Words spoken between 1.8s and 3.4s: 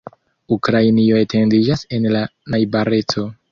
en la najbareco.